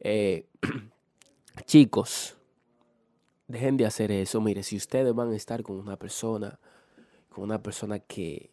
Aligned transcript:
Eh, 0.00 0.46
chicos, 1.64 2.36
dejen 3.48 3.76
de 3.76 3.86
hacer 3.86 4.10
eso. 4.10 4.40
Mire, 4.40 4.62
si 4.62 4.76
ustedes 4.76 5.14
van 5.14 5.32
a 5.32 5.36
estar 5.36 5.62
con 5.62 5.76
una 5.76 5.96
persona, 5.96 6.58
con 7.30 7.44
una 7.44 7.62
persona 7.62 7.98
que, 7.98 8.50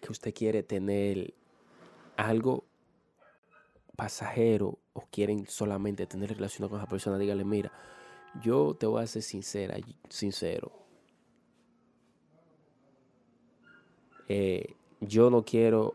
que 0.00 0.12
usted 0.12 0.34
quiere 0.34 0.62
tener 0.62 1.34
algo 2.16 2.64
pasajero 3.96 4.78
o 4.92 5.02
quieren 5.10 5.46
solamente 5.46 6.06
tener 6.06 6.30
relación 6.30 6.68
con 6.68 6.78
esa 6.78 6.88
persona, 6.88 7.18
dígale, 7.18 7.44
mira, 7.44 7.72
yo 8.42 8.74
te 8.74 8.86
voy 8.86 9.02
a 9.02 9.06
ser 9.06 9.22
sincera, 9.22 9.76
sincero. 10.08 10.72
Eh, 14.28 14.74
yo 15.00 15.30
no 15.30 15.44
quiero 15.44 15.94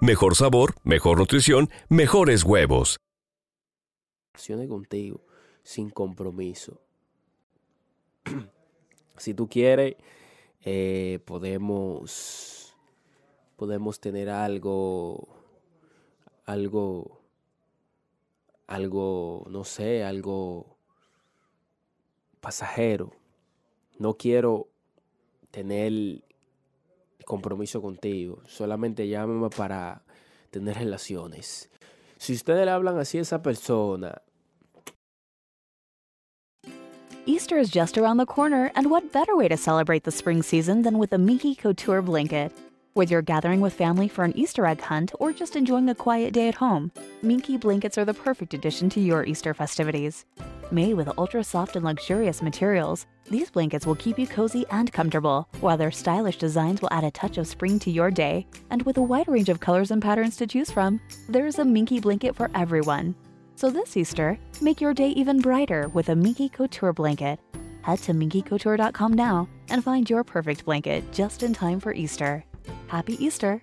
Mejor 0.00 0.36
sabor, 0.36 0.76
mejor 0.84 1.18
nutrición, 1.18 1.70
mejores 1.88 2.44
huevos. 2.44 3.00
contigo 4.68 5.24
sin 5.64 5.90
compromiso. 5.90 6.80
si 9.16 9.34
tú 9.34 9.48
quieres, 9.48 9.96
eh, 10.62 11.18
podemos, 11.24 12.76
podemos 13.56 13.98
tener 13.98 14.30
algo, 14.30 15.26
algo, 16.44 17.20
algo, 18.68 19.46
no 19.50 19.64
sé, 19.64 20.04
algo 20.04 20.78
pasajero. 22.40 23.10
No 23.98 24.14
quiero 24.14 24.68
tener 25.50 26.22
compromiso 27.28 27.80
contigo. 27.80 28.42
Solamente 28.48 29.06
llámame 29.06 29.50
para 29.50 30.02
tener 30.50 30.76
relaciones. 30.76 31.68
Si 32.16 32.32
ustedes 32.32 32.64
le 32.64 32.72
hablan 32.72 32.98
así 32.98 33.18
a 33.18 33.20
esa 33.20 33.42
persona. 33.42 34.22
Easter 37.26 37.58
is 37.58 37.70
just 37.70 37.98
around 37.98 38.16
the 38.16 38.24
corner, 38.24 38.72
and 38.74 38.90
what 38.90 39.12
better 39.12 39.36
way 39.36 39.48
to 39.48 39.56
celebrate 39.56 40.04
the 40.04 40.10
spring 40.10 40.42
season 40.42 40.82
than 40.82 40.98
with 40.98 41.12
a 41.12 41.18
Minky 41.18 41.54
Couture 41.54 42.00
blanket? 42.00 42.50
Whether 42.94 43.12
you're 43.12 43.22
gathering 43.22 43.60
with 43.60 43.74
family 43.74 44.08
for 44.08 44.24
an 44.24 44.32
Easter 44.34 44.64
egg 44.64 44.80
hunt 44.80 45.12
or 45.20 45.32
just 45.32 45.54
enjoying 45.54 45.90
a 45.90 45.94
quiet 45.94 46.32
day 46.32 46.48
at 46.48 46.56
home, 46.56 46.90
Minky 47.22 47.58
blankets 47.58 47.98
are 47.98 48.06
the 48.06 48.14
perfect 48.14 48.54
addition 48.54 48.88
to 48.90 49.00
your 49.00 49.24
Easter 49.24 49.52
festivities. 49.52 50.24
Made 50.70 50.94
with 50.94 51.16
ultra 51.16 51.42
soft 51.42 51.76
and 51.76 51.84
luxurious 51.84 52.42
materials, 52.42 53.06
these 53.30 53.50
blankets 53.50 53.86
will 53.86 53.94
keep 53.94 54.18
you 54.18 54.26
cozy 54.26 54.66
and 54.70 54.92
comfortable, 54.92 55.48
while 55.60 55.78
their 55.78 55.90
stylish 55.90 56.36
designs 56.36 56.82
will 56.82 56.92
add 56.92 57.04
a 57.04 57.10
touch 57.10 57.38
of 57.38 57.46
spring 57.46 57.78
to 57.78 57.90
your 57.90 58.10
day. 58.10 58.46
And 58.68 58.82
with 58.82 58.98
a 58.98 59.02
wide 59.02 59.28
range 59.28 59.48
of 59.48 59.60
colors 59.60 59.90
and 59.90 60.02
patterns 60.02 60.36
to 60.36 60.46
choose 60.46 60.70
from, 60.70 61.00
there's 61.28 61.58
a 61.58 61.64
Minky 61.64 62.00
blanket 62.00 62.36
for 62.36 62.50
everyone. 62.54 63.14
So 63.56 63.70
this 63.70 63.96
Easter, 63.96 64.38
make 64.60 64.80
your 64.80 64.92
day 64.92 65.08
even 65.10 65.40
brighter 65.40 65.88
with 65.88 66.10
a 66.10 66.16
Minky 66.16 66.50
Couture 66.50 66.92
blanket. 66.92 67.40
Head 67.82 68.00
to 68.00 68.12
minkycouture.com 68.12 69.14
now 69.14 69.48
and 69.70 69.82
find 69.82 70.08
your 70.08 70.22
perfect 70.22 70.66
blanket 70.66 71.10
just 71.12 71.42
in 71.42 71.54
time 71.54 71.80
for 71.80 71.94
Easter. 71.94 72.44
Happy 72.88 73.22
Easter 73.24 73.62